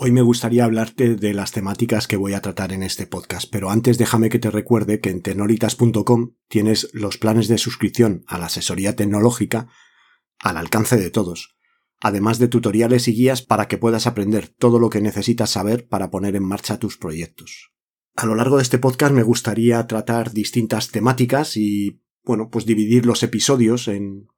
Hoy 0.00 0.12
me 0.12 0.22
gustaría 0.22 0.64
hablarte 0.64 1.16
de 1.16 1.34
las 1.34 1.50
temáticas 1.50 2.06
que 2.06 2.16
voy 2.16 2.32
a 2.34 2.40
tratar 2.40 2.72
en 2.72 2.84
este 2.84 3.08
podcast, 3.08 3.50
pero 3.50 3.68
antes 3.68 3.98
déjame 3.98 4.28
que 4.28 4.38
te 4.38 4.48
recuerde 4.48 5.00
que 5.00 5.10
en 5.10 5.22
tenoritas.com 5.22 6.34
tienes 6.46 6.88
los 6.92 7.18
planes 7.18 7.48
de 7.48 7.58
suscripción 7.58 8.22
a 8.28 8.38
la 8.38 8.46
asesoría 8.46 8.94
tecnológica 8.94 9.66
al 10.38 10.56
alcance 10.56 10.98
de 10.98 11.10
todos, 11.10 11.58
además 12.00 12.38
de 12.38 12.46
tutoriales 12.46 13.08
y 13.08 13.12
guías 13.12 13.42
para 13.42 13.66
que 13.66 13.76
puedas 13.76 14.06
aprender 14.06 14.46
todo 14.46 14.78
lo 14.78 14.88
que 14.88 15.00
necesitas 15.00 15.50
saber 15.50 15.88
para 15.88 16.12
poner 16.12 16.36
en 16.36 16.44
marcha 16.44 16.78
tus 16.78 16.96
proyectos. 16.96 17.72
A 18.14 18.24
lo 18.24 18.36
largo 18.36 18.58
de 18.58 18.62
este 18.62 18.78
podcast 18.78 19.12
me 19.12 19.24
gustaría 19.24 19.84
tratar 19.88 20.32
distintas 20.32 20.92
temáticas 20.92 21.56
y, 21.56 22.04
bueno, 22.22 22.50
pues 22.50 22.66
dividir 22.66 23.04
los 23.04 23.24
episodios 23.24 23.88
en 23.88 24.28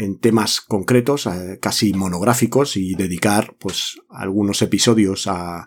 en 0.00 0.18
temas 0.18 0.62
concretos, 0.62 1.26
eh, 1.26 1.58
casi 1.60 1.92
monográficos, 1.92 2.76
y 2.78 2.94
dedicar 2.94 3.54
pues 3.58 4.00
algunos 4.08 4.62
episodios 4.62 5.26
a 5.26 5.66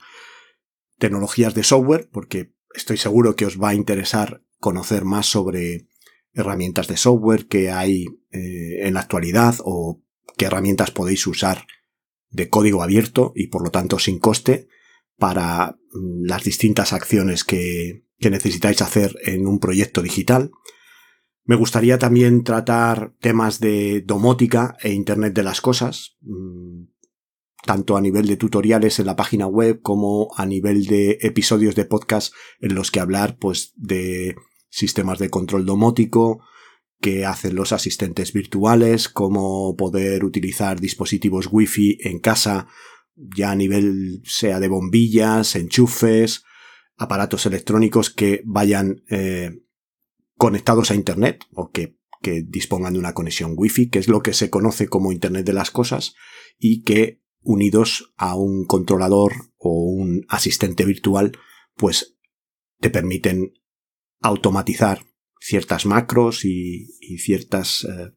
tecnologías 0.98 1.54
de 1.54 1.64
software, 1.64 2.10
porque 2.12 2.52
estoy 2.74 2.98
seguro 2.98 3.36
que 3.36 3.46
os 3.46 3.62
va 3.62 3.70
a 3.70 3.76
interesar 3.76 4.42
conocer 4.60 5.06
más 5.06 5.28
sobre 5.28 5.88
herramientas 6.34 6.88
de 6.88 6.98
software 6.98 7.46
que 7.46 7.70
hay 7.70 8.06
eh, 8.32 8.88
en 8.88 8.96
la 8.96 9.02
actualidad 9.02 9.56
o 9.64 10.02
qué 10.36 10.46
herramientas 10.46 10.90
podéis 10.90 11.28
usar 11.28 11.68
de 12.32 12.50
código 12.50 12.82
abierto 12.82 13.34
y 13.36 13.48
por 13.48 13.64
lo 13.64 13.70
tanto 13.70 14.00
sin 14.00 14.18
coste 14.18 14.68
para 15.20 15.78
mm, 15.92 16.26
las 16.26 16.44
distintas 16.44 16.92
acciones 16.92 17.44
que, 17.44 18.04
que 18.18 18.32
necesitáis 18.32 18.82
hacer 18.82 19.16
en 19.26 19.46
un 19.46 19.60
proyecto 19.60 20.02
digital. 20.02 20.50
Me 21.46 21.56
gustaría 21.56 22.00
también 22.00 22.44
tratar 22.44 23.14
temas 23.20 23.60
de 23.60 24.02
domótica 24.02 24.78
e 24.82 24.94
Internet 24.94 25.34
de 25.34 25.44
las 25.44 25.60
Cosas, 25.60 26.18
mm, 26.22 26.86
tanto 27.66 27.98
a 27.98 28.02
nivel 28.02 28.28
de 28.28 28.38
tutoriales 28.38 29.00
en 29.00 29.06
la 29.06 29.16
página 29.16 29.48
web 29.48 29.82
como 29.82 30.30
a 30.38 30.46
nivel 30.46 30.86
de 30.86 31.18
episodios 31.22 31.76
de 31.76 31.86
podcast 31.86 32.34
en 32.60 32.76
los 32.76 32.92
que 32.92 33.00
hablar 33.00 33.38
pues 33.40 33.74
de 33.76 34.36
sistemas 34.70 35.20
de 35.20 35.30
control 35.30 35.66
domótico, 35.66 36.44
que 37.02 37.26
hacen 37.26 37.56
los 37.56 37.74
asistentes 37.74 38.32
virtuales, 38.32 39.10
cómo 39.10 39.76
poder 39.76 40.24
utilizar 40.24 40.80
dispositivos 40.80 41.50
wifi 41.52 41.98
en 42.02 42.20
casa, 42.20 42.68
ya 43.16 43.52
a 43.52 43.56
nivel 43.56 44.22
sea 44.24 44.62
de 44.62 44.70
bombillas, 44.70 45.58
enchufes, 45.58 46.44
aparatos 46.96 47.46
electrónicos 47.46 48.10
que 48.10 48.42
vayan 48.46 49.04
eh, 49.10 49.52
conectados 50.44 50.92
a 50.92 50.96
Internet 50.96 51.46
o 51.54 51.72
que, 51.72 51.96
dispongan 52.22 52.94
de 52.94 53.00
una 53.00 53.14
conexión 53.14 53.54
Wi-Fi, 53.56 53.90
que 53.90 54.00
es 54.00 54.10
lo 54.10 54.22
que 54.22 54.34
se 54.34 54.50
conoce 54.50 54.90
como 54.90 55.14
Internet 55.14 55.46
de 55.46 55.54
las 55.54 55.72
Cosas, 55.72 56.16
y 56.60 56.84
que 56.84 57.22
unidos 57.40 58.14
a 58.18 58.36
un 58.36 58.66
controlador 58.66 59.32
o 59.58 59.72
un 59.86 60.26
asistente 60.28 60.84
virtual, 60.84 61.32
pues 61.78 62.18
te 62.82 62.90
permiten 62.90 63.54
automatizar 64.20 65.06
ciertas 65.40 65.86
macros 65.86 66.44
y, 66.44 66.88
ciertas 67.20 67.86
eh, 67.86 68.12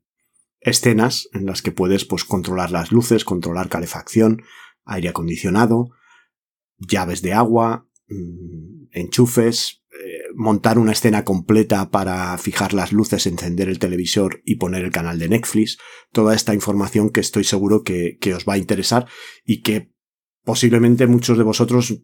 escenas 0.59 1.29
en 1.33 1.47
las 1.47 1.63
que 1.63 1.71
puedes 1.71 2.05
pues, 2.05 2.25
controlar 2.25 2.73
las 2.73 2.91
luces, 2.91 3.25
controlar 3.25 3.69
calefacción, 3.69 4.43
aire 4.85 5.11
acondicionado, 5.11 5.91
llaves 6.79 7.23
de 7.23 7.35
agua, 7.35 7.89
mm, 8.09 8.89
enchufes, 8.91 9.85
montar 10.37 10.79
una 10.79 10.93
escena 10.93 11.25
completa 11.25 11.91
para 11.91 12.37
fijar 12.37 12.75
las 12.75 12.93
luces, 12.93 13.27
encender 13.27 13.71
el 13.71 13.79
televisor 13.79 14.43
y 14.45 14.57
poner 14.57 14.85
el 14.85 14.91
canal 14.91 15.19
de 15.19 15.31
Netflix. 15.31 15.79
Toda 16.13 16.35
esta 16.35 16.55
información 16.55 17.09
que 17.09 17.21
estoy 17.21 17.43
seguro 17.43 17.83
que, 17.83 18.19
os 18.35 18.45
va 18.45 18.55
a 18.55 18.59
interesar 18.59 19.07
y 19.45 19.63
que 19.63 19.93
posiblemente 20.45 21.07
muchos 21.07 21.39
de 21.39 21.45
vosotros 21.45 22.03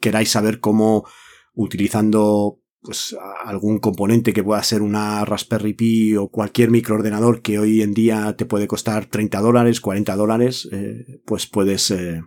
queráis 0.00 0.30
saber 0.30 0.60
cómo 0.60 1.06
utilizando 1.54 2.60
pues 2.82 3.16
algún 3.44 3.80
componente 3.80 4.32
que 4.32 4.44
pueda 4.44 4.62
ser 4.62 4.80
una 4.80 5.24
Raspberry 5.24 5.74
Pi 5.74 6.16
o 6.16 6.28
cualquier 6.28 6.70
microordenador 6.70 7.42
que 7.42 7.58
hoy 7.58 7.82
en 7.82 7.94
día 7.94 8.36
te 8.36 8.46
puede 8.46 8.68
costar 8.68 9.06
30 9.06 9.40
dólares, 9.40 9.80
40 9.80 10.14
dólares, 10.14 10.68
eh, 10.70 11.20
pues 11.24 11.48
puedes 11.48 11.90
eh, 11.90 12.22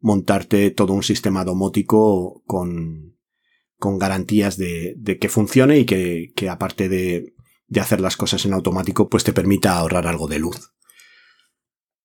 montarte 0.00 0.70
todo 0.70 0.92
un 0.92 1.02
sistema 1.02 1.44
domótico 1.44 2.42
con, 2.44 3.11
con 3.82 3.98
garantías 3.98 4.56
de, 4.56 5.18
que 5.20 5.28
funcione 5.28 5.76
y 5.76 5.84
que, 5.84 6.48
aparte 6.48 6.88
de, 6.88 7.34
de 7.66 7.80
hacer 7.80 8.00
las 8.00 8.16
cosas 8.16 8.46
en 8.46 8.52
automático, 8.52 9.08
pues 9.08 9.24
te 9.24 9.32
permita 9.32 9.76
ahorrar 9.76 10.06
algo 10.06 10.28
de 10.28 10.38
luz. 10.38 10.72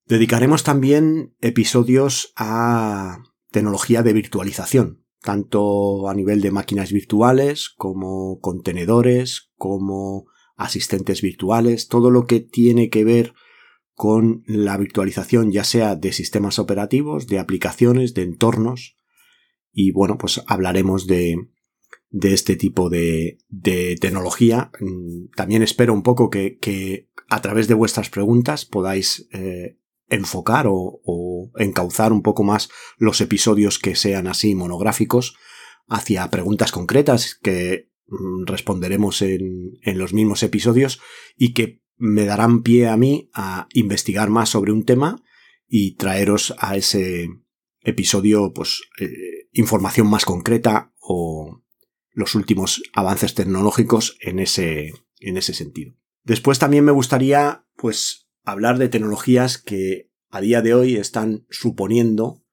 Dedicaremos 0.07 0.63
también 0.63 1.35
episodios 1.39 2.33
a 2.35 3.19
tecnología 3.51 4.01
de 4.01 4.13
virtualización, 4.13 5.05
tanto 5.21 6.09
a 6.09 6.15
nivel 6.15 6.41
de 6.41 6.49
máquinas 6.49 6.91
virtuales 6.91 7.69
como 7.69 8.39
contenedores, 8.39 9.51
como 9.55 10.25
asistentes 10.55 11.21
virtuales, 11.21 11.89
todo 11.89 12.09
lo 12.09 12.25
que 12.25 12.39
tiene 12.39 12.89
que 12.89 13.03
ver 13.03 13.35
con 13.93 14.41
la 14.47 14.77
virtualización 14.77 15.51
ya 15.51 15.63
sea 15.63 15.95
de 15.95 16.11
sistemas 16.11 16.57
operativos, 16.57 17.27
de 17.27 17.37
aplicaciones, 17.37 18.15
de 18.15 18.23
entornos. 18.23 18.97
Y 19.71 19.91
bueno, 19.91 20.17
pues 20.17 20.41
hablaremos 20.47 21.05
de, 21.05 21.35
de 22.09 22.33
este 22.33 22.55
tipo 22.55 22.89
de, 22.89 23.37
de 23.49 23.95
tecnología. 23.99 24.71
Mm, 24.79 25.29
también 25.35 25.63
espero 25.63 25.93
un 25.93 26.03
poco 26.03 26.29
que, 26.29 26.57
que 26.57 27.09
a 27.29 27.41
través 27.41 27.67
de 27.67 27.73
vuestras 27.73 28.09
preguntas 28.09 28.65
podáis 28.65 29.27
eh, 29.31 29.77
enfocar 30.09 30.67
o, 30.69 31.51
encauzar 31.57 32.13
un 32.13 32.21
poco 32.21 32.43
más 32.43 32.69
los 32.97 33.19
episodios 33.21 33.79
que 33.79 33.95
sean 33.95 34.27
así 34.27 34.55
monográficos 34.55 35.35
hacia 35.87 36.29
preguntas 36.29 36.71
concretas 36.71 37.35
que 37.35 37.89
mm, 38.07 38.45
responderemos 38.45 39.21
en, 39.21 39.77
en 39.81 39.97
los 39.97 40.13
mismos 40.13 40.43
episodios 40.43 40.99
y 41.35 41.53
que 41.53 41.81
me 41.97 42.25
darán 42.25 42.61
pie 42.61 42.87
a 42.87 42.95
mí 42.95 43.29
a 43.33 43.67
investigar 43.73 44.29
más 44.29 44.49
sobre 44.49 44.71
un 44.71 44.85
tema 44.85 45.21
y 45.67 45.95
traeros 45.95 46.53
a 46.59 46.77
ese 46.77 47.27
episodio 47.81 48.53
pues 48.53 48.81
eh, 48.99 49.09
información 49.51 50.07
más 50.07 50.25
concreta 50.25 50.93
o, 50.99 51.36
los 52.17 52.33
últimos 52.33 52.81
avances 52.93 53.35
tecnológicos 53.35 54.17
en 54.21 54.39
ese, 54.39 54.91
en 55.19 55.37
ese 55.37 55.53
sentido. 55.53 55.93
Después 56.23 56.57
también 56.57 56.83
me 56.83 56.91
gustaría, 56.91 57.67
pues, 57.75 58.27
hablar 58.43 58.79
de 58.79 58.89
tecnologías 58.89 59.59
que 59.59 60.09
a 60.31 60.41
día 60.41 60.63
de 60.63 60.73
hoy 60.73 60.95
están 60.95 61.45
suponiendo 61.51 62.43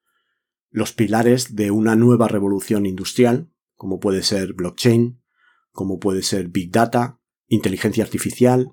los 0.69 0.92
pilares 0.92 1.56
de 1.56 1.70
una 1.70 1.97
nueva 1.97 2.28
revolución 2.28 2.84
industrial, 2.84 3.50
como 3.75 4.00
puede 4.00 4.22
ser 4.22 4.52
blockchain, 4.52 5.22
como 5.70 5.98
puede 5.98 6.22
ser 6.22 6.48
big 6.48 6.70
data, 6.70 7.19
inteligencia 7.46 8.04
artificial, 8.04 8.70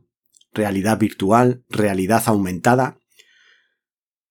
realidad 0.51 0.99
virtual, 0.99 1.63
realidad 1.69 2.23
aumentada. 2.25 2.99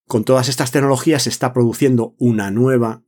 Con 0.05 0.25
todas 0.25 0.51
estas 0.51 0.73
tecnologías 0.73 1.23
se 1.23 1.31
está 1.31 1.55
produciendo 1.55 2.15
una 2.19 2.51
nueva 2.51 3.03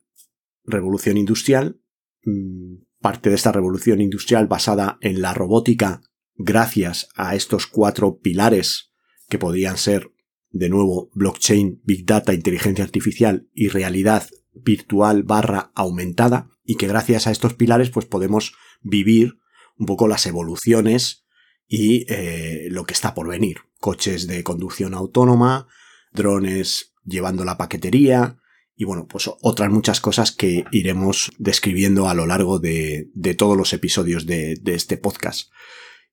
revolución 0.65 1.19
industrial 1.19 1.83
mm, 2.25 2.77
parte 3.03 3.29
de 3.29 3.37
esta 3.37 3.53
revolución 3.53 4.01
industrial 4.01 4.47
basada 4.47 4.97
en 5.03 5.21
la 5.21 5.35
robótica 5.35 6.01
gracias 6.37 7.09
a 7.15 7.35
estos 7.35 7.67
cuatro 7.67 8.19
pilares 8.19 8.93
que 9.29 9.39
podrían 9.39 9.77
ser 9.77 10.11
de 10.51 10.69
nuevo 10.69 11.11
blockchain, 11.15 11.83
big 11.85 12.07
data, 12.07 12.33
inteligencia 12.33 12.85
artificial 12.85 13.49
y 13.55 13.69
realidad 13.69 14.27
virtual 14.55 15.23
barra 15.23 15.73
aumentada 15.75 16.51
y 16.65 16.77
que 16.77 16.87
gracias 16.87 17.27
a 17.27 17.31
estos 17.31 17.55
pilares 17.55 17.91
pues 17.91 18.07
podemos 18.07 18.55
vivir 18.83 19.39
un 19.77 19.87
poco 19.87 20.09
las 20.09 20.27
evoluciones 20.27 21.25
y 21.67 22.05
eh, 22.09 22.69
lo 22.71 22.85
que 22.85 22.93
está 22.93 23.15
por 23.15 23.29
venir. 23.29 23.59
Coches 23.81 24.27
de 24.27 24.45
conducción 24.45 24.95
autónoma, 24.95 25.69
drones 26.13 26.93
llevando 27.05 27.45
la 27.45 27.57
paquetería, 27.57 28.42
y 28.75 28.85
bueno, 28.85 29.07
pues 29.07 29.31
otras 29.41 29.71
muchas 29.71 30.01
cosas 30.01 30.33
que 30.33 30.65
iremos 30.73 31.31
describiendo 31.39 32.09
a 32.09 32.15
lo 32.15 32.27
largo 32.27 32.59
de, 32.59 33.11
de 33.15 33.35
todos 33.35 33.57
los 33.57 33.73
episodios 33.73 34.27
de, 34.27 34.57
de, 34.61 34.75
este 34.75 34.97
podcast. 34.97 35.51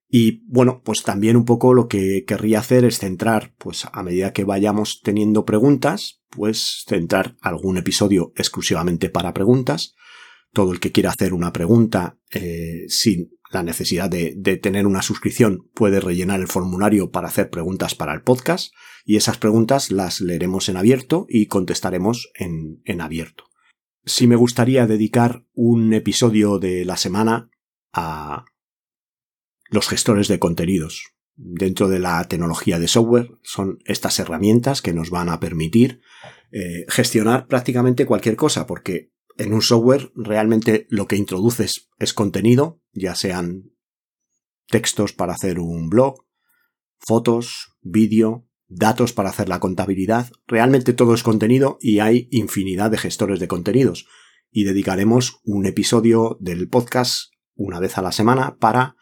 Y 0.08 0.44
bueno, 0.48 0.82
pues 0.84 1.04
también 1.04 1.38
un 1.38 1.46
poco 1.46 1.74
lo 1.74 1.88
que 1.88 2.26
querría 2.26 2.60
hacer 2.60 2.84
es 2.84 3.00
centrar, 3.00 3.54
pues 3.58 3.86
a 3.92 4.04
medida 4.04 4.34
que 4.34 4.44
vayamos 4.44 5.02
teniendo 5.02 5.46
preguntas, 5.46 6.22
pues 6.30 6.84
centrar 6.88 7.38
algún 7.42 7.78
episodio 7.78 8.34
exclusivamente 8.36 9.10
para 9.10 9.34
preguntas. 9.34 9.96
Todo 10.52 10.74
el 10.74 10.80
que 10.80 10.92
quiera 10.92 11.12
hacer 11.12 11.34
una 11.34 11.54
pregunta 11.54 12.18
eh, 12.32 12.86
sin 12.88 13.30
la 13.52 13.64
necesidad 13.64 14.10
de, 14.10 14.36
tener 14.58 14.86
una 14.86 15.02
suscripción, 15.02 15.70
puede 15.74 16.00
rellenar 16.00 16.40
el 16.40 16.48
formulario 16.48 17.12
para 17.12 17.28
hacer 17.28 17.50
preguntas 17.50 17.96
para 17.96 18.14
el 18.14 18.22
podcast 18.22 18.74
y 19.06 19.16
esas 19.16 19.38
preguntas 19.38 19.92
las 19.92 20.22
leeremos 20.22 20.70
en 20.70 20.78
abierto 20.78 21.26
y 21.30 21.48
contestaremos 21.48 22.32
en, 22.36 23.02
abierto. 23.02 23.46
Si 24.06 24.28
me 24.28 24.36
gustaría 24.36 24.88
dedicar 24.88 25.46
un 25.54 25.94
episodio 25.94 26.60
de 26.60 26.86
la 26.86 26.98
semana 26.98 27.50
a 27.92 28.46
los 29.70 29.88
gestores 29.88 30.28
de 30.28 30.40
contenidos. 30.40 31.14
Dentro 31.36 31.88
de 31.88 32.00
la 32.00 32.24
tecnología 32.26 32.80
de 32.80 32.88
software 32.88 33.32
son 33.44 33.80
estas 33.86 34.20
herramientas 34.20 34.82
que 34.82 34.94
nos 34.94 35.10
van 35.10 35.30
a 35.30 35.40
permitir 35.40 36.02
eh, 36.52 36.86
gestionar 36.90 37.48
prácticamente 37.48 38.06
cualquier 38.06 38.36
cosa, 38.36 38.66
porque 38.66 39.12
en 39.40 39.54
un 39.54 39.62
software 39.62 40.12
realmente 40.16 40.86
lo 40.90 41.08
que 41.08 41.16
introduces 41.16 41.90
es 41.98 42.14
contenido, 42.14 42.82
ya 42.92 43.16
sean 43.16 43.72
textos 44.68 45.14
para 45.14 45.34
hacer 45.34 45.60
un 45.60 45.90
blog, 45.90 46.26
fotos, 46.98 47.78
vídeo, 47.82 48.46
datos 48.68 49.14
para 49.14 49.30
hacer 49.30 49.48
la 49.48 49.62
contabilidad. 49.62 50.30
Realmente 50.46 50.94
todo 50.94 51.14
es 51.14 51.24
contenido 51.24 51.78
y 51.80 52.00
hay 52.00 52.28
infinidad 52.32 52.92
de 52.92 52.98
gestores 52.98 53.40
de 53.40 53.48
contenidos. 53.48 54.08
Y 54.52 54.66
dedicaremos 54.66 55.40
un 55.44 55.66
episodio 55.66 56.38
del 56.42 56.68
podcast 56.68 57.32
una 57.56 57.80
vez 57.80 57.98
a 57.98 58.02
la 58.02 58.12
semana 58.12 58.58
para 58.58 58.98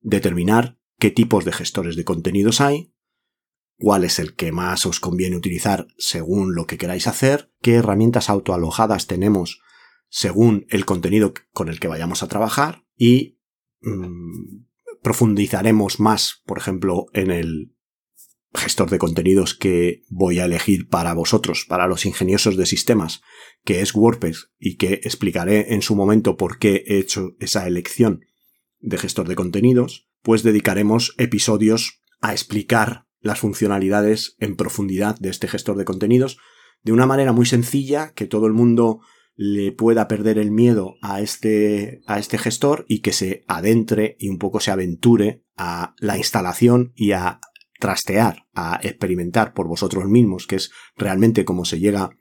determinar 0.00 0.78
qué 0.98 1.12
tipos 1.12 1.44
de 1.44 1.52
gestores 1.52 1.94
de 1.94 2.04
contenidos 2.04 2.60
hay, 2.60 2.92
cuál 3.78 4.04
es 4.04 4.18
el 4.18 4.34
que 4.34 4.50
más 4.50 4.84
os 4.84 4.98
conviene 4.98 5.36
utilizar 5.36 5.86
según 5.96 6.54
lo 6.54 6.66
que 6.66 6.76
queráis 6.76 7.06
hacer, 7.06 7.52
qué 7.62 7.74
herramientas 7.74 8.30
autoalojadas 8.30 9.06
tenemos 9.06 9.60
según 10.16 10.64
el 10.70 10.86
contenido 10.86 11.34
con 11.52 11.68
el 11.68 11.78
que 11.78 11.88
vayamos 11.88 12.22
a 12.22 12.26
trabajar 12.26 12.86
y 12.96 13.38
mm, 13.82 14.64
profundizaremos 15.02 16.00
más, 16.00 16.40
por 16.46 16.56
ejemplo, 16.56 17.04
en 17.12 17.30
el 17.30 17.74
gestor 18.54 18.88
de 18.88 18.96
contenidos 18.96 19.52
que 19.54 20.04
voy 20.08 20.38
a 20.38 20.46
elegir 20.46 20.88
para 20.88 21.12
vosotros, 21.12 21.66
para 21.68 21.86
los 21.86 22.06
ingeniosos 22.06 22.56
de 22.56 22.64
sistemas, 22.64 23.20
que 23.62 23.82
es 23.82 23.94
WordPress 23.94 24.52
y 24.58 24.78
que 24.78 24.94
explicaré 25.04 25.74
en 25.74 25.82
su 25.82 25.94
momento 25.94 26.38
por 26.38 26.58
qué 26.58 26.82
he 26.86 26.98
hecho 26.98 27.36
esa 27.38 27.66
elección 27.66 28.24
de 28.78 28.96
gestor 28.96 29.28
de 29.28 29.36
contenidos, 29.36 30.08
pues 30.22 30.42
dedicaremos 30.42 31.14
episodios 31.18 32.00
a 32.22 32.32
explicar 32.32 33.06
las 33.20 33.38
funcionalidades 33.38 34.34
en 34.38 34.56
profundidad 34.56 35.18
de 35.18 35.28
este 35.28 35.46
gestor 35.46 35.76
de 35.76 35.84
contenidos 35.84 36.38
de 36.82 36.92
una 36.92 37.04
manera 37.04 37.32
muy 37.32 37.44
sencilla 37.44 38.14
que 38.14 38.26
todo 38.26 38.46
el 38.46 38.54
mundo 38.54 39.00
le 39.36 39.70
pueda 39.70 40.08
perder 40.08 40.38
el 40.38 40.50
miedo 40.50 40.96
a 41.02 41.20
este, 41.20 42.00
a 42.06 42.18
este 42.18 42.38
gestor 42.38 42.86
y 42.88 43.00
que 43.00 43.12
se 43.12 43.44
adentre 43.46 44.16
y 44.18 44.30
un 44.30 44.38
poco 44.38 44.60
se 44.60 44.70
aventure 44.70 45.44
a 45.56 45.94
la 45.98 46.16
instalación 46.16 46.92
y 46.96 47.12
a 47.12 47.40
trastear, 47.78 48.46
a 48.54 48.80
experimentar 48.82 49.52
por 49.52 49.68
vosotros 49.68 50.06
mismos, 50.06 50.46
que 50.46 50.56
es 50.56 50.70
realmente 50.96 51.44
como 51.44 51.66
se 51.66 51.78
llega 51.78 52.16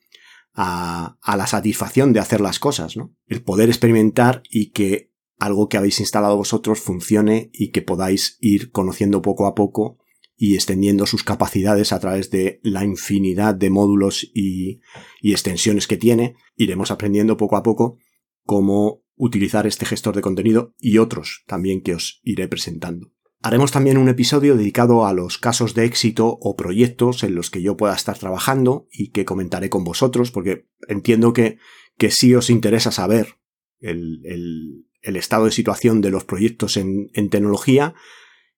a, 0.53 1.17
a 1.21 1.37
la 1.37 1.47
satisfacción 1.47 2.11
de 2.11 2.19
hacer 2.19 2.41
las 2.41 2.59
cosas, 2.59 2.97
¿no? 2.97 3.15
El 3.27 3.41
poder 3.41 3.69
experimentar 3.69 4.43
y 4.49 4.71
que 4.71 5.13
algo 5.39 5.69
que 5.69 5.77
habéis 5.77 6.01
instalado 6.01 6.35
vosotros 6.35 6.79
funcione 6.79 7.49
y 7.53 7.71
que 7.71 7.81
podáis 7.81 8.37
ir 8.41 8.71
conociendo 8.71 9.21
poco 9.21 9.47
a 9.47 9.55
poco 9.55 9.99
y 10.37 10.55
extendiendo 10.55 11.05
sus 11.05 11.23
capacidades 11.23 11.93
a 11.93 11.99
través 11.99 12.29
de 12.29 12.59
la 12.61 12.83
infinidad 12.83 13.55
de 13.55 13.69
módulos 13.69 14.29
y, 14.33 14.81
extensiones 15.21 15.87
que 15.87 15.97
tiene, 15.97 16.35
iremos 16.55 16.91
aprendiendo 16.91 17.37
poco 17.37 17.55
a 17.55 17.63
poco 17.63 17.97
cómo 18.43 19.03
utilizar 19.15 19.65
este 19.65 19.85
gestor 19.85 20.15
de 20.15 20.21
contenido 20.21 20.73
y 20.77 20.97
otros 20.97 21.43
también 21.47 21.81
que 21.81 21.95
os 21.95 22.19
iré 22.23 22.47
presentando. 22.47 23.11
Haremos 23.41 23.71
también 23.71 23.97
un 23.97 24.09
episodio 24.09 24.57
dedicado 24.57 25.05
a 25.05 25.13
los 25.13 25.37
casos 25.37 25.73
de 25.73 25.85
éxito 25.85 26.37
o 26.41 26.55
proyectos 26.55 27.23
en 27.23 27.35
los 27.35 27.49
que 27.49 27.61
yo 27.61 27.77
pueda 27.77 27.93
estar 27.93 28.17
trabajando 28.17 28.87
y 28.91 29.11
que 29.11 29.23
comentaré 29.23 29.69
con 29.69 29.83
vosotros 29.83 30.31
porque 30.31 30.67
entiendo 30.87 31.31
que, 31.31 31.59
que 31.97 32.11
sí 32.11 32.33
os 32.33 32.49
interesa 32.49 32.91
saber 32.91 33.35
el, 33.79 34.87
estado 35.01 35.45
de 35.45 35.51
situación 35.51 36.01
de 36.01 36.09
los 36.09 36.25
proyectos 36.25 36.75
en 36.77 37.29
tecnología 37.29 37.93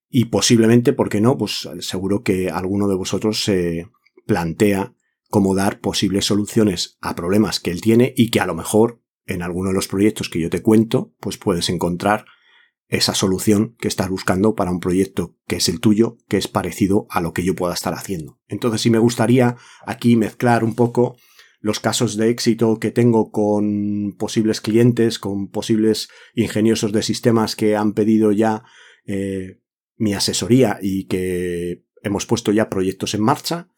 y 0.09 0.25
posiblemente, 0.25 0.93
¿por 0.93 1.09
qué 1.09 1.21
no? 1.21 1.37
Pues 1.37 1.67
seguro 1.79 2.23
que 2.23 2.49
alguno 2.49 2.87
de 2.87 2.95
vosotros 2.95 3.43
se 3.43 3.87
plantea 4.25 4.93
cómo 5.29 5.55
dar 5.55 5.79
posibles 5.79 6.25
soluciones 6.25 6.97
a 7.01 7.15
problemas 7.15 7.59
que 7.59 7.71
él 7.71 7.81
tiene 7.81 8.13
y 8.15 8.29
que 8.29 8.39
a 8.39 8.45
lo 8.45 8.55
mejor 8.55 9.01
en 9.25 9.41
alguno 9.41 9.69
de 9.69 9.75
los 9.75 9.87
proyectos 9.87 10.29
que 10.29 10.39
yo 10.39 10.49
te 10.49 10.61
cuento, 10.61 11.13
pues 11.19 11.37
puedes 11.37 11.69
encontrar 11.69 12.25
esa 12.87 13.13
solución 13.13 13.75
que 13.79 13.89
estás 13.89 14.09
buscando 14.09 14.55
para 14.55 14.71
un 14.71 14.79
proyecto 14.79 15.35
que 15.45 15.57
es 15.57 15.67
el 15.67 15.81
tuyo, 15.81 16.17
que 16.29 16.37
es 16.37 16.47
parecido 16.47 17.05
a 17.09 17.19
lo 17.19 17.33
que 17.33 17.43
yo 17.43 17.53
pueda 17.53 17.73
estar 17.73 17.93
haciendo. 17.93 18.39
Entonces 18.47 18.81
sí 18.81 18.89
me 18.89 18.99
gustaría 18.99 19.57
aquí 19.85 20.15
mezclar 20.15 20.63
un 20.63 20.73
poco 20.73 21.17
los 21.59 21.81
casos 21.81 22.15
de 22.15 22.29
éxito 22.29 22.79
que 22.79 22.91
tengo 22.91 23.31
con 23.31 24.15
posibles 24.17 24.61
clientes, 24.61 25.19
con 25.19 25.49
posibles 25.49 26.07
ingeniosos 26.33 26.93
de 26.93 27.03
sistemas 27.03 27.57
que 27.57 27.75
han 27.75 27.91
pedido 27.93 28.31
ya 28.31 28.63
eh, 29.05 29.59
mi 29.97 30.13
asesoría 30.13 30.79
y 30.81 31.05
que 31.05 31.83
hemos 32.01 32.25
puesto 32.25 32.51
ya 32.51 32.69
proyectos 32.69 33.13
en 33.13 33.21
marcha 33.21 33.69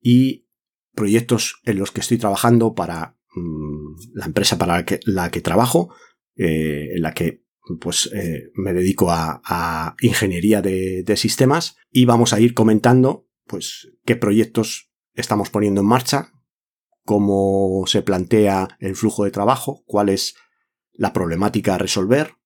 y 0.00 0.48
proyectos 0.94 1.60
en 1.64 1.78
los 1.78 1.90
que 1.90 2.00
estoy 2.00 2.18
trabajando 2.18 2.74
para 2.74 3.16
mm, 3.34 3.94
la 4.14 4.26
empresa 4.26 4.58
para 4.58 4.84
la 5.04 5.30
que, 5.30 5.40
trabajo, 5.40 5.94
eh, 6.36 6.88
en 6.94 7.02
la 7.02 7.14
que 7.14 7.44
pues 7.80 8.10
eh, 8.14 8.50
me 8.54 8.72
dedico 8.72 9.10
a, 9.10 9.94
ingeniería 10.00 10.62
de, 10.62 11.02
de, 11.02 11.16
sistemas 11.16 11.76
y 11.90 12.06
vamos 12.06 12.32
a 12.32 12.40
ir 12.40 12.54
comentando 12.54 13.28
pues 13.46 13.90
qué 14.06 14.16
proyectos 14.16 14.90
estamos 15.14 15.50
poniendo 15.50 15.82
en 15.82 15.86
marcha, 15.86 16.32
cómo 17.04 17.84
se 17.86 18.02
plantea 18.02 18.76
el 18.80 18.96
flujo 18.96 19.24
de 19.24 19.30
trabajo, 19.30 19.82
cuál 19.86 20.08
es 20.08 20.34
la 20.92 21.12
problemática 21.12 21.74
a 21.74 21.78
resolver, 21.78 22.37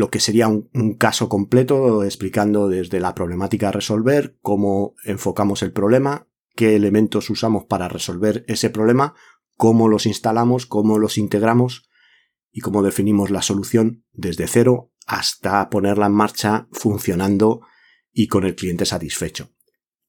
lo 0.00 0.10
que 0.10 0.18
sería 0.18 0.48
un, 0.48 0.94
caso 0.98 1.28
completo 1.28 2.04
explicando 2.04 2.70
desde 2.70 3.00
la 3.00 3.14
problemática 3.14 3.68
a 3.68 3.72
resolver, 3.72 4.38
cómo 4.40 4.94
enfocamos 5.04 5.62
el 5.62 5.72
problema, 5.72 6.26
qué 6.56 6.74
elementos 6.74 7.28
usamos 7.28 7.66
para 7.66 7.86
resolver 7.86 8.42
ese 8.48 8.70
problema, 8.70 9.14
cómo 9.58 9.88
los 9.88 10.06
instalamos, 10.06 10.64
cómo 10.64 10.98
los 10.98 11.18
integramos 11.18 11.90
y 12.50 12.62
cómo 12.62 12.82
definimos 12.82 13.30
la 13.30 13.42
solución 13.42 14.06
desde 14.12 14.46
cero 14.46 14.90
hasta 15.06 15.68
ponerla 15.68 16.06
en 16.06 16.12
marcha 16.12 16.66
funcionando 16.72 17.60
y 18.10 18.28
con 18.28 18.44
el 18.44 18.54
cliente 18.54 18.86
satisfecho. 18.86 19.50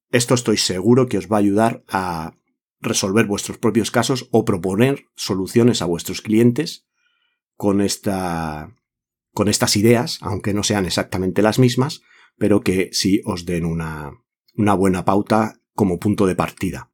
Esto 0.10 0.36
estoy 0.36 0.56
seguro 0.56 1.08
que 1.08 1.18
os 1.18 1.28
va 1.30 1.36
a 1.36 1.40
ayudar 1.40 1.84
a 1.90 2.38
resolver 2.80 3.26
vuestros 3.26 3.58
propios 3.58 3.92
casos 3.92 4.30
o 4.32 4.46
proponer 4.46 5.04
soluciones 5.16 5.82
a 5.82 5.86
vuestros 5.86 6.22
clientes 6.22 6.88
con 7.58 7.82
esta 7.82 8.74
con 9.34 9.48
estas 9.48 9.76
ideas, 9.78 10.20
aunque 10.22 10.54
no 10.54 10.64
sean 10.64 10.86
exactamente 10.86 11.42
las 11.42 11.60
mismas, 11.60 12.02
pero 12.38 12.62
que 12.62 12.90
sí 12.92 13.22
os 13.26 13.46
den 13.46 13.66
una, 13.66 14.12
buena 14.56 15.06
pauta 15.06 15.62
como 15.74 16.00
punto 16.00 16.26
de 16.26 16.36
partida. 16.36 16.92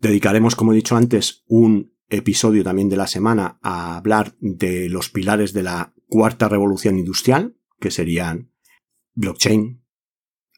Dedicaremos, 0.00 0.54
como 0.54 0.72
he 0.72 0.76
dicho 0.76 0.96
antes, 0.96 1.44
un 1.46 1.94
episodio 2.08 2.64
también 2.64 2.88
de 2.88 2.96
la 2.96 3.06
semana 3.06 3.58
a 3.62 3.96
hablar 3.96 4.36
de 4.40 4.88
los 4.88 5.10
pilares 5.10 5.52
de 5.52 5.62
la 5.62 5.94
cuarta 6.06 6.48
revolución 6.48 6.96
industrial, 6.98 7.56
que 7.80 7.90
serían 7.90 8.52
blockchain. 9.14 9.84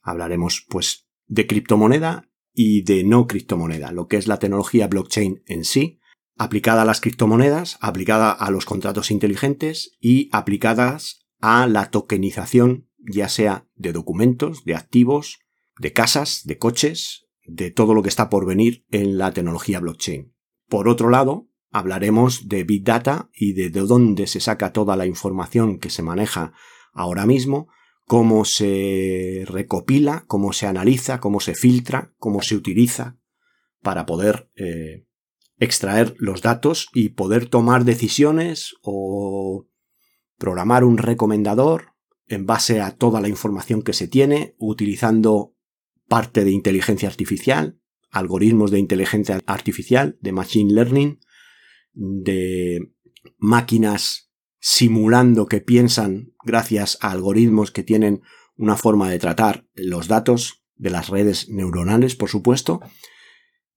Hablaremos 0.03 0.67
pues 0.69 1.09
de 1.27 1.47
criptomoneda 1.47 2.31
y 2.53 2.83
de 2.83 3.05
no 3.05 3.27
criptomoneda, 3.27 3.93
lo 3.93 4.07
que 4.07 4.17
es 4.17 4.27
la 4.27 4.39
tecnología 4.39 4.87
blockchain 4.87 5.43
en 5.47 5.65
sí, 5.65 6.00
aplicada 6.41 6.83
a 6.83 6.85
las 6.87 7.03
criptomonedas, 7.03 7.77
aplicada 7.83 8.33
a 8.33 8.51
los 8.51 8.65
contratos 8.65 9.11
inteligentes 9.11 9.99
y 10.01 10.31
aplicadas 10.33 11.27
a 11.39 11.67
la 11.67 11.91
tokenización, 11.91 12.89
ya 12.97 13.29
sea 13.29 13.69
de 13.75 13.93
documentos, 13.93 14.65
de 14.65 14.75
activos, 14.75 15.41
de 15.79 15.93
casas, 15.93 16.41
de 16.47 16.57
coches, 16.57 17.27
de 17.45 17.71
todo 17.71 17.93
lo 17.93 18.03
que 18.03 18.09
está 18.09 18.31
por 18.31 18.47
venir 18.47 18.87
en 18.91 19.19
la 19.19 19.33
tecnología 19.33 19.81
blockchain. 19.81 20.35
Por 20.67 20.89
otro 20.89 21.11
lado, 21.11 21.51
hablaremos 21.73 22.49
de 22.49 22.65
Big 22.65 22.85
Data 22.85 23.29
y 23.35 23.53
de, 23.53 23.69
de 23.69 23.81
dónde 23.83 24.27
se 24.27 24.41
saca 24.41 24.73
toda 24.73 24.97
la 24.97 25.05
información 25.05 25.79
que 25.79 25.91
se 25.91 26.03
maneja 26.03 26.55
ahora 26.95 27.27
mismo, 27.27 27.69
cómo 28.07 28.47
se 28.47 29.45
recopila, 29.47 30.25
cómo 30.27 30.55
se 30.55 30.67
analiza, 30.67 31.21
cómo 31.21 31.39
se 31.41 31.55
filtra, 31.55 32.15
cómo 32.17 32.41
se 32.41 32.57
utiliza 32.57 33.19
para 33.83 34.07
poder 34.07 34.51
eh, 34.57 35.05
extraer 35.61 36.15
los 36.19 36.43
datos 36.43 36.89
y 36.95 37.11
poder 37.11 37.47
tomar 37.47 37.85
decisiones 37.85 38.75
o 38.83 39.69
programar 40.39 40.85
un 40.85 40.99
recomendador 40.99 41.93
en 42.27 42.47
base 42.47 42.81
a 42.81 42.97
toda 42.97 43.21
la 43.21 43.29
información 43.29 43.83
que 43.83 43.93
se 43.93 44.09
tiene, 44.09 44.55
utilizando 44.59 45.55
parte 46.09 46.45
de 46.45 46.51
inteligencia 46.51 47.09
artificial, 47.09 47.79
algoritmos 48.11 48.71
de 48.71 48.79
inteligencia 48.79 49.41
artificial, 49.47 50.19
de 50.21 50.33
machine 50.33 50.73
learning, 50.73 51.21
de 51.93 52.93
máquinas 53.37 54.33
simulando 54.59 55.47
que 55.47 55.61
piensan 55.61 56.33
gracias 56.45 56.99
a 57.01 57.11
algoritmos 57.11 57.71
que 57.71 57.83
tienen 57.83 58.23
una 58.57 58.77
forma 58.77 59.11
de 59.11 59.19
tratar 59.19 59.67
los 59.75 60.09
datos 60.09 60.65
de 60.77 60.91
las 60.91 61.09
redes 61.09 61.49
neuronales, 61.49 62.17
por 62.17 62.29
supuesto, 62.29 62.81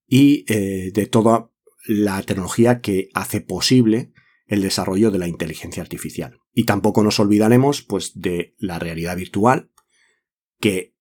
y 0.08 0.46
eh, 0.48 0.92
de 0.94 1.06
toda 1.08 1.53
la 1.86 2.22
tecnología 2.24 2.82
que 2.82 3.10
hace 3.14 3.42
posible 3.42 4.12
el 4.48 4.62
desarrollo 4.62 5.12
de 5.12 5.20
la 5.20 5.28
inteligencia 5.28 5.82
artificial. 5.82 6.40
Y 6.54 6.66
tampoco 6.66 7.04
nos 7.04 7.20
olvidaremos 7.20 7.82
pues 7.82 8.12
de 8.16 8.56
la 8.58 8.80
realidad 8.80 9.16
virtual, 9.18 9.72
que 10.60 10.96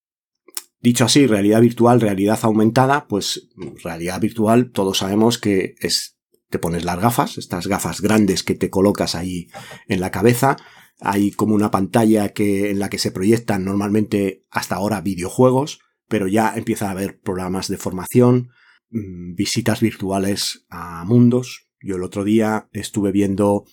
dicho 0.80 1.04
así, 1.04 1.26
realidad 1.26 1.60
virtual, 1.60 2.00
realidad 2.00 2.38
aumentada, 2.42 3.06
pues 3.06 3.48
realidad 3.82 4.20
virtual 4.20 4.70
todos 4.72 4.98
sabemos 4.98 5.38
que 5.38 5.74
es 5.80 6.18
te 6.50 6.58
pones 6.58 6.84
las 6.84 7.00
gafas, 7.00 7.38
estas 7.38 7.66
gafas 7.66 8.02
grandes 8.02 8.42
que 8.42 8.54
te 8.54 8.68
colocas 8.68 9.14
ahí 9.14 9.48
en 9.88 10.00
la 10.00 10.10
cabeza, 10.10 10.58
hay 11.00 11.30
como 11.32 11.54
una 11.54 11.70
pantalla 11.70 12.28
que, 12.28 12.70
en 12.70 12.78
la 12.78 12.90
que 12.90 12.98
se 12.98 13.10
proyectan 13.10 13.64
normalmente 13.64 14.44
hasta 14.50 14.76
ahora 14.76 15.00
videojuegos, 15.00 15.80
pero 16.08 16.28
ya 16.28 16.52
empieza 16.54 16.88
a 16.88 16.90
haber 16.92 17.18
programas 17.20 17.68
de 17.68 17.78
formación, 17.78 18.50
visitas 18.92 19.80
virtuales 19.80 20.64
a 20.68 21.04
mundos. 21.04 21.68
Yo 21.80 21.96
el 21.96 22.04
otro 22.04 22.24
día 22.24 22.68
estuve 22.72 23.12
viendo 23.12 23.64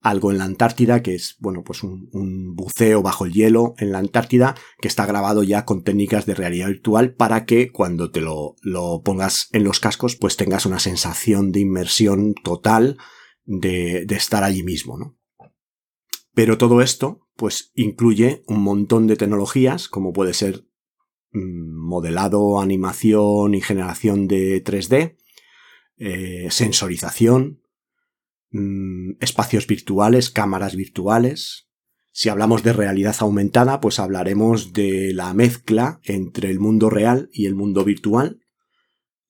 algo 0.00 0.30
en 0.30 0.38
la 0.38 0.44
Antártida, 0.44 1.02
que 1.02 1.14
es, 1.14 1.36
bueno, 1.40 1.62
pues 1.62 1.82
un, 1.82 2.54
buceo 2.54 3.02
bajo 3.02 3.26
el 3.26 3.32
hielo 3.32 3.74
en 3.78 3.92
la 3.92 3.98
Antártida, 3.98 4.54
que 4.80 4.88
está 4.88 5.04
grabado 5.04 5.42
ya 5.42 5.64
con 5.64 5.82
técnicas 5.82 6.24
de 6.26 6.34
realidad 6.34 6.68
virtual 6.68 7.14
para 7.14 7.44
que 7.44 7.70
cuando 7.70 8.10
te 8.10 8.20
lo, 8.20 8.56
lo 8.62 9.02
pongas 9.02 9.48
en 9.52 9.64
los 9.64 9.78
cascos, 9.78 10.16
pues 10.16 10.36
tengas 10.36 10.64
una 10.64 10.78
sensación 10.78 11.52
de 11.52 11.60
inmersión 11.60 12.34
total 12.42 12.96
de, 13.44 14.04
de 14.06 14.16
estar 14.16 14.42
allí 14.42 14.62
mismo, 14.62 14.96
¿no? 14.98 15.18
Pero 16.32 16.56
todo 16.56 16.80
esto, 16.80 17.26
pues 17.36 17.72
incluye 17.74 18.42
un 18.46 18.62
montón 18.62 19.06
de 19.06 19.16
tecnologías, 19.16 19.88
como 19.88 20.12
puede 20.12 20.32
ser 20.32 20.62
mm, 20.62 20.69
modelado, 21.32 22.60
animación 22.60 23.54
y 23.54 23.60
generación 23.60 24.26
de 24.26 24.62
3D, 24.62 25.16
eh, 25.96 26.48
sensorización, 26.50 27.62
mm, 28.50 29.12
espacios 29.20 29.66
virtuales, 29.66 30.30
cámaras 30.30 30.74
virtuales. 30.76 31.68
Si 32.12 32.28
hablamos 32.28 32.62
de 32.62 32.72
realidad 32.72 33.16
aumentada, 33.20 33.80
pues 33.80 34.00
hablaremos 34.00 34.72
de 34.72 35.12
la 35.14 35.32
mezcla 35.34 36.00
entre 36.04 36.50
el 36.50 36.58
mundo 36.58 36.90
real 36.90 37.28
y 37.32 37.46
el 37.46 37.54
mundo 37.54 37.84
virtual. 37.84 38.40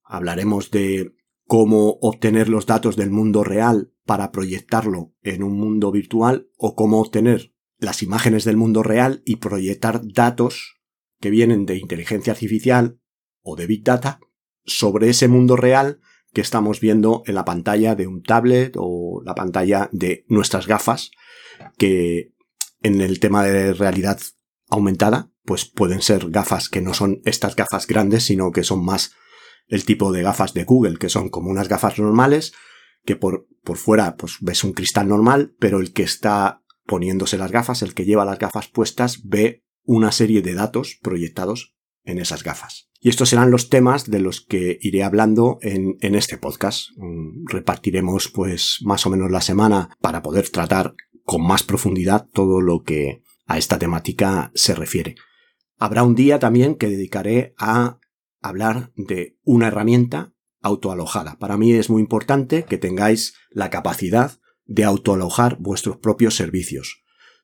Hablaremos 0.02 0.70
de 0.70 1.14
cómo 1.46 1.98
obtener 2.00 2.48
los 2.48 2.66
datos 2.66 2.96
del 2.96 3.10
mundo 3.10 3.44
real 3.44 3.92
para 4.06 4.32
proyectarlo 4.32 5.12
en 5.22 5.42
un 5.42 5.58
mundo 5.58 5.90
virtual 5.92 6.48
o 6.56 6.74
cómo 6.74 7.00
obtener 7.00 7.52
las 7.78 8.02
imágenes 8.02 8.44
del 8.44 8.56
mundo 8.56 8.82
real 8.82 9.22
y 9.24 9.36
proyectar 9.36 10.00
datos 10.04 10.79
que 11.20 11.30
vienen 11.30 11.66
de 11.66 11.76
inteligencia 11.76 12.32
artificial 12.32 12.98
o 13.42 13.56
de 13.56 13.66
big 13.66 13.84
data 13.84 14.20
sobre 14.64 15.08
ese 15.08 15.28
mundo 15.28 15.56
real 15.56 16.00
que 16.32 16.40
estamos 16.40 16.80
viendo 16.80 17.22
en 17.26 17.34
la 17.34 17.44
pantalla 17.44 17.94
de 17.94 18.06
un 18.06 18.22
tablet 18.22 18.74
o 18.76 19.22
la 19.24 19.34
pantalla 19.34 19.88
de 19.92 20.24
nuestras 20.28 20.66
gafas 20.66 21.10
que 21.76 22.32
en 22.82 23.00
el 23.00 23.20
tema 23.20 23.44
de 23.44 23.72
realidad 23.72 24.20
aumentada 24.68 25.30
pues 25.44 25.64
pueden 25.64 26.02
ser 26.02 26.30
gafas 26.30 26.68
que 26.68 26.80
no 26.80 26.94
son 26.94 27.20
estas 27.24 27.56
gafas 27.56 27.86
grandes 27.86 28.24
sino 28.24 28.52
que 28.52 28.64
son 28.64 28.84
más 28.84 29.12
el 29.70 29.84
tipo 29.84 30.12
de 30.12 30.22
gafas 30.22 30.52
de 30.52 30.64
Google, 30.64 30.98
que 30.98 31.08
son 31.08 31.30
como 31.30 31.48
unas 31.48 31.68
gafas 31.68 31.98
normales, 31.98 32.52
que 33.04 33.16
por, 33.16 33.46
por 33.62 33.78
fuera 33.78 34.16
pues 34.16 34.36
ves 34.40 34.64
un 34.64 34.72
cristal 34.72 35.08
normal, 35.08 35.54
pero 35.58 35.78
el 35.78 35.92
que 35.92 36.02
está 36.02 36.62
poniéndose 36.86 37.38
las 37.38 37.52
gafas, 37.52 37.82
el 37.82 37.94
que 37.94 38.04
lleva 38.04 38.24
las 38.24 38.38
gafas 38.38 38.68
puestas, 38.68 39.22
ve 39.24 39.64
una 39.92 40.12
serie 40.12 40.40
de 40.40 40.54
datos 40.54 41.00
proyectados 41.02 41.74
en 42.04 42.20
esas 42.20 42.44
gafas. 42.44 42.88
Y 43.00 43.08
estos 43.08 43.30
serán 43.30 43.50
los 43.50 43.70
temas 43.70 44.08
de 44.08 44.20
los 44.20 44.40
que 44.40 44.78
iré 44.82 45.02
hablando 45.02 45.58
en, 45.62 45.96
en, 46.00 46.14
este 46.14 46.38
podcast. 46.38 46.90
Mm, 46.96 47.46
repartiremos 47.48 48.28
pues 48.28 48.78
más 48.82 49.04
o 49.06 49.10
menos 49.10 49.32
la 49.32 49.40
semana 49.40 49.96
para 50.00 50.22
poder 50.22 50.48
tratar 50.50 50.94
con 51.24 51.44
más 51.44 51.64
profundidad 51.64 52.28
todo 52.32 52.60
lo 52.60 52.84
que 52.84 53.24
a 53.46 53.58
esta 53.58 53.80
temática 53.80 54.52
se 54.54 54.76
refiere. 54.76 55.16
Habrá 55.76 56.04
un 56.04 56.14
día 56.14 56.38
también 56.38 56.76
que 56.76 56.88
dedicaré 56.88 57.54
a 57.58 57.98
hablar 58.40 58.92
de 58.94 59.38
una 59.42 59.68
herramienta 59.68 60.34
autoalojada. 60.60 61.36
Para 61.40 61.56
mí 61.56 61.72
es 61.72 61.90
muy 61.90 62.00
importante 62.00 62.62
que 62.62 62.78
tengáis 62.78 63.34
la 63.50 63.70
capacidad 63.70 64.38
de 64.66 64.84
autoalojar 64.84 65.56
vuestros 65.58 65.96
propios 65.96 66.36
servicios. 66.36 66.99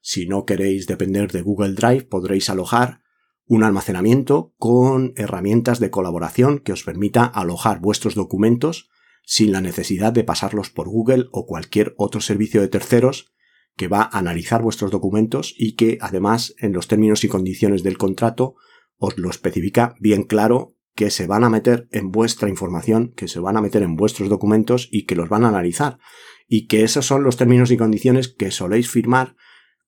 Si 0.09 0.25
no 0.25 0.45
queréis 0.45 0.87
depender 0.87 1.33
de 1.33 1.43
Google 1.43 1.75
Drive, 1.75 2.05
podréis 2.05 2.49
alojar 2.49 3.03
un 3.45 3.65
almacenamiento 3.65 4.55
con 4.57 5.13
herramientas 5.17 5.81
de 5.81 5.91
colaboración 5.91 6.61
que 6.61 6.71
os 6.71 6.85
permita 6.85 7.25
alojar 7.25 7.81
vuestros 7.81 8.15
documentos 8.15 8.89
sin 9.25 9.51
la 9.51 9.61
necesidad 9.61 10.13
de 10.13 10.23
pasarlos 10.23 10.71
por 10.71 10.89
Google 10.89 11.25
o 11.33 11.45
cualquier 11.45 11.93
otro 11.97 12.21
servicio 12.21 12.61
de 12.61 12.69
terceros 12.69 13.35
que 13.75 13.89
va 13.89 14.03
a 14.03 14.19
analizar 14.19 14.63
vuestros 14.63 14.93
documentos 14.93 15.53
y 15.59 15.75
que 15.75 15.99
además 16.01 16.55
en 16.61 16.73
los 16.73 16.87
términos 16.87 17.25
y 17.25 17.29
condiciones 17.29 17.83
del 17.83 17.99
contrato 17.99 18.55
os 18.99 19.19
lo 19.19 19.29
especifica 19.29 19.97
bien 19.99 20.23
claro 20.23 20.77
que 20.95 21.11
se 21.11 21.27
van 21.27 21.43
a 21.43 21.51
meter 21.51 21.89
en 21.91 22.13
vuestra 22.13 22.49
información, 22.49 23.13
que 23.17 23.27
se 23.27 23.41
van 23.41 23.57
a 23.57 23.61
meter 23.61 23.83
en 23.83 23.97
vuestros 23.97 24.29
documentos 24.29 24.89
y 24.93 25.05
que 25.05 25.17
los 25.17 25.29
van 25.29 25.45
a 25.45 25.49
analizar. 25.49 25.99
Y 26.47 26.69
que 26.69 26.85
esos 26.85 27.07
son 27.07 27.25
los 27.25 27.37
términos 27.37 27.73
y 27.73 27.77
condiciones 27.77 28.29
que 28.29 28.53
soléis 28.53 28.89
firmar 28.89 29.35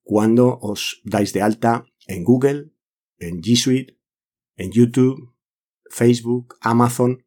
cuando 0.08 0.58
os 0.62 1.02
dais 1.04 1.34
de 1.34 1.42
alta 1.42 1.84
en 2.06 2.24
Google, 2.24 2.72
en 3.18 3.42
G 3.42 3.56
Suite, 3.56 3.98
en 4.56 4.72
YouTube, 4.72 5.34
Facebook, 5.90 6.56
Amazon, 6.62 7.26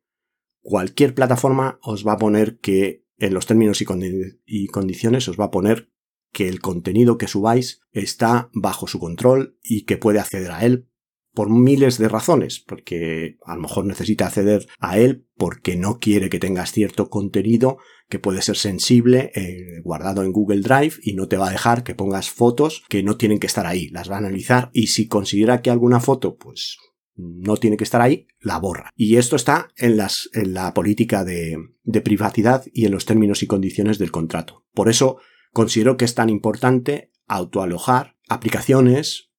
cualquier 0.61 1.13
plataforma 1.13 1.77
os 1.83 2.03
va 2.07 2.13
a 2.13 2.17
poner 2.17 2.57
que 2.57 3.05
en 3.19 3.35
los 3.35 3.45
términos 3.45 3.83
y, 3.83 4.67
condiciones 4.67 5.27
os 5.27 5.39
va 5.39 5.45
a 5.45 5.51
poner 5.51 5.91
que 6.33 6.50
el 6.50 6.59
contenido 6.59 7.19
que 7.19 7.27
subáis 7.27 7.81
está 7.91 8.50
bajo 8.51 8.88
su 8.88 8.97
control 8.97 9.59
y 9.61 9.85
que 9.85 9.97
puede 9.97 10.19
acceder 10.19 10.50
a 10.50 10.65
él 10.65 10.89
por 11.35 11.51
miles 11.51 12.00
de 12.00 12.09
razones, 12.09 12.59
porque 12.59 13.38
a 13.45 13.55
lo 13.57 13.61
mejor 13.61 13.85
necesita 13.85 14.25
acceder 14.25 14.65
a 14.79 14.97
él 14.97 15.27
porque 15.35 15.75
no 15.75 16.00
quiere 16.00 16.31
que 16.31 16.39
tengas 16.39 16.71
cierto 16.71 17.11
contenido 17.11 17.77
que 18.11 18.19
puede 18.19 18.41
ser 18.41 18.57
sensible 18.57 19.31
eh, 19.33 19.81
guardado 19.83 20.23
en 20.23 20.33
Google 20.33 20.61
Drive 20.61 20.95
y 21.01 21.13
no 21.13 21.29
te 21.29 21.37
va 21.37 21.47
a 21.47 21.51
dejar 21.51 21.83
que 21.83 21.95
pongas 21.95 22.29
fotos 22.29 22.83
que 22.89 23.01
no 23.01 23.15
tienen 23.15 23.39
que 23.39 23.47
estar 23.47 23.65
ahí, 23.65 23.87
las 23.87 24.11
va 24.11 24.15
a 24.15 24.19
analizar 24.19 24.69
y 24.73 24.87
si 24.87 25.07
considera 25.07 25.61
que 25.61 25.71
alguna 25.71 26.01
foto 26.01 26.35
pues 26.35 26.77
no 27.15 27.55
tiene 27.55 27.77
que 27.77 27.85
estar 27.85 28.01
ahí, 28.01 28.27
la 28.39 28.59
borra. 28.59 28.89
Y 28.95 29.15
esto 29.15 29.35
está 29.35 29.69
en, 29.77 29.95
las, 29.95 30.29
en 30.33 30.53
la 30.53 30.73
política 30.73 31.23
de, 31.23 31.55
de 31.83 32.01
privacidad 32.01 32.65
y 32.73 32.85
en 32.85 32.91
los 32.91 33.05
términos 33.05 33.43
y 33.43 33.47
condiciones 33.47 33.97
del 33.97 34.11
contrato. 34.11 34.65
Por 34.73 34.89
eso 34.89 35.17
considero 35.53 35.95
que 35.95 36.05
es 36.05 36.13
tan 36.13 36.29
importante 36.29 37.11
autoalojar 37.27 38.17
aplicaciones 38.27 39.29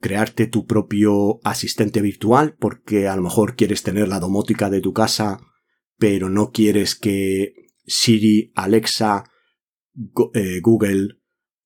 crearte 0.00 0.46
tu 0.46 0.66
propio 0.66 1.38
asistente 1.44 2.00
virtual 2.00 2.56
porque 2.58 3.08
a 3.08 3.16
lo 3.16 3.22
mejor 3.22 3.56
quieres 3.56 3.82
tener 3.82 4.08
la 4.08 4.20
domótica 4.20 4.70
de 4.70 4.80
tu 4.80 4.92
casa 4.94 5.38
pero 5.98 6.28
no 6.28 6.50
quieres 6.50 6.94
que 6.94 7.61
Siri, 7.84 8.52
Alexa, 8.54 9.24
eh, 10.34 10.60
Google 10.60 11.18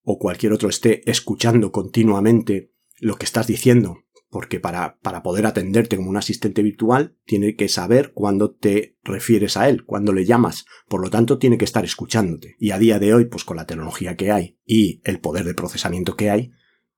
o 0.02 0.18
cualquier 0.18 0.52
otro 0.52 0.68
esté 0.68 1.08
escuchando 1.11 1.73
continuamente 1.73 2.73
lo 3.00 3.16
que 3.16 3.25
estás 3.25 3.46
diciendo 3.46 4.06
porque 4.28 4.61
para, 4.61 4.99
para 5.00 5.23
poder 5.23 5.46
atenderte 5.46 5.96
como 5.96 6.11
un 6.11 6.16
asistente 6.16 6.62
virtual 6.62 7.16
tiene 7.25 7.54
que 7.54 7.68
saber 7.68 8.12
cuándo 8.12 8.54
te 8.54 8.99
refieres 9.02 9.56
a 9.56 9.68
él, 9.68 9.85
cuándo 9.85 10.12
le 10.12 10.25
llamas, 10.25 10.66
por 10.88 11.00
lo 11.00 11.11
tanto 11.11 11.38
tiene 11.38 11.58
que 11.58 11.64
estar 11.64 11.85
escuchándote. 11.85 12.56
Y 12.58 12.73
a 12.73 12.78
día 12.78 12.99
de 12.99 13.14
hoy, 13.14 13.26
pues 13.26 13.44
con 13.44 13.56
la 13.56 13.66
tecnología 13.66 14.16
que 14.16 14.32
hay 14.32 14.58
y 14.64 15.00
el 15.04 15.20
poder 15.20 15.44
de 15.44 15.54
procesamiento 15.54 16.16
que 16.16 16.30
hay, 16.30 16.50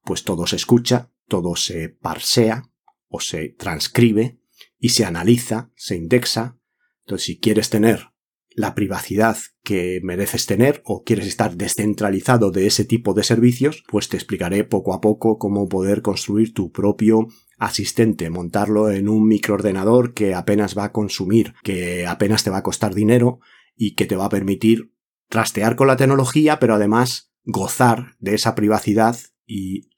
pues 0.02 0.24
todo 0.24 0.46
se 0.46 0.56
escucha, 0.56 1.12
todo 1.28 1.54
se 1.54 1.90
parsea 1.90 2.70
o 3.08 3.20
se 3.20 3.50
transcribe 3.50 4.40
y 4.78 4.90
se 4.90 5.04
analiza, 5.04 5.70
se 5.76 5.96
indexa. 5.96 6.58
Entonces, 7.04 7.26
si 7.26 7.38
quieres 7.38 7.70
tener 7.70 8.08
la 8.54 8.74
privacidad 8.74 9.36
que 9.62 10.00
mereces 10.02 10.46
tener 10.46 10.82
o 10.84 11.04
quieres 11.04 11.26
estar 11.26 11.56
descentralizado 11.56 12.50
de 12.50 12.66
ese 12.66 12.84
tipo 12.84 13.14
de 13.14 13.22
servicios, 13.24 13.84
pues 13.88 14.08
te 14.08 14.16
explicaré 14.16 14.64
poco 14.64 14.94
a 14.94 15.00
poco 15.00 15.38
cómo 15.38 15.68
poder 15.68 16.02
construir 16.02 16.54
tu 16.54 16.72
propio 16.72 17.28
asistente, 17.58 18.30
montarlo 18.30 18.90
en 18.90 19.08
un 19.08 19.26
microordenador 19.26 20.14
que 20.14 20.34
apenas 20.34 20.76
va 20.76 20.84
a 20.84 20.92
consumir, 20.92 21.54
que 21.62 22.06
apenas 22.06 22.44
te 22.44 22.50
va 22.50 22.58
a 22.58 22.62
costar 22.62 22.94
dinero 22.94 23.40
y 23.76 23.94
que 23.94 24.06
te 24.06 24.16
va 24.16 24.26
a 24.26 24.30
permitir 24.30 24.92
trastear 25.28 25.76
con 25.76 25.86
la 25.86 25.96
tecnología, 25.96 26.58
pero 26.58 26.74
además 26.74 27.32
gozar 27.44 28.16
de 28.18 28.34
esa 28.34 28.54
privacidad 28.54 29.16
y 29.46 29.90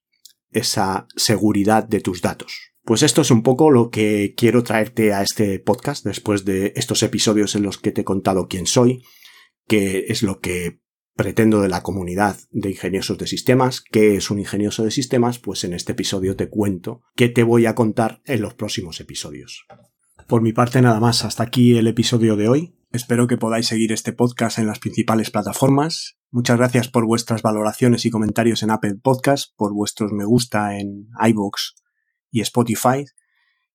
esa 0.51 1.07
seguridad 1.17 1.85
de 1.85 2.01
tus 2.01 2.23
datos. 2.23 2.70
Pues 2.85 3.03
esto 3.03 3.21
es 3.21 3.31
un 3.31 3.43
poco 3.43 3.71
lo 3.71 3.91
que 3.91 4.35
quiero 4.37 4.63
traerte 4.63 5.13
a 5.13 5.23
este 5.23 5.59
podcast 5.59 6.05
después 6.05 6.45
de 6.45 6.73
estos 6.77 7.03
episodios 7.03 7.55
en 7.55 7.63
los 7.63 7.79
que 7.79 7.93
te 7.93 8.01
he 8.01 8.05
contado 8.05 8.49
quién 8.49 8.67
soy, 8.67 9.05
qué 9.67 10.07
es 10.09 10.23
lo 10.23 10.41
que 10.41 10.81
pretendo 11.15 11.61
de 11.61 11.69
la 11.69 11.83
comunidad 11.83 12.39
de 12.51 12.71
ingeniosos 12.71 13.19
de 13.19 13.27
sistemas. 13.27 13.83
¿Qué 13.83 14.17
es 14.17 14.31
un 14.31 14.39
ingenioso 14.39 14.85
de 14.85 14.91
sistemas? 14.91 15.39
Pues 15.39 15.65
en 15.65 15.75
este 15.75 15.93
episodio 15.93 16.35
te 16.35 16.49
cuento 16.49 17.03
qué 17.15 17.29
te 17.29 17.43
voy 17.43 17.67
a 17.67 17.75
contar 17.75 18.23
en 18.25 18.41
los 18.41 18.55
próximos 18.55 19.01
episodios. 19.01 19.67
Por 20.27 20.41
mi 20.41 20.53
parte 20.53 20.81
nada 20.81 20.99
más, 20.99 21.25
hasta 21.25 21.43
aquí 21.43 21.77
el 21.77 21.89
episodio 21.89 22.37
de 22.37 22.49
hoy. 22.49 22.75
Espero 22.91 23.27
que 23.27 23.37
podáis 23.37 23.67
seguir 23.67 23.93
este 23.93 24.13
podcast 24.13 24.59
en 24.59 24.67
las 24.67 24.79
principales 24.79 25.31
plataformas. 25.31 26.17
Muchas 26.31 26.57
gracias 26.57 26.89
por 26.89 27.05
vuestras 27.05 27.43
valoraciones 27.43 28.07
y 28.07 28.11
comentarios 28.11 28.63
en 28.63 28.71
Apple 28.71 28.97
Podcast, 29.03 29.53
por 29.57 29.75
vuestros 29.75 30.13
me 30.13 30.25
gusta 30.25 30.79
en 30.79 31.09
iVoox 31.29 31.75
y 32.31 32.41
Spotify. 32.41 33.05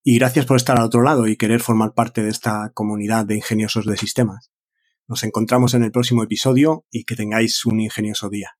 Y 0.03 0.19
gracias 0.19 0.45
por 0.45 0.57
estar 0.57 0.77
al 0.77 0.85
otro 0.85 1.01
lado 1.01 1.27
y 1.27 1.35
querer 1.35 1.61
formar 1.61 1.93
parte 1.93 2.21
de 2.21 2.29
esta 2.29 2.71
comunidad 2.73 3.25
de 3.25 3.35
ingeniosos 3.35 3.85
de 3.85 3.97
sistemas. 3.97 4.51
Nos 5.07 5.23
encontramos 5.23 5.73
en 5.73 5.83
el 5.83 5.91
próximo 5.91 6.23
episodio 6.23 6.85
y 6.91 7.03
que 7.05 7.15
tengáis 7.15 7.65
un 7.65 7.79
ingenioso 7.79 8.29
día. 8.29 8.55